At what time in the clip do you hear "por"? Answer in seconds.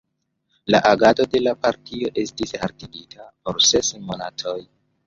3.45-3.65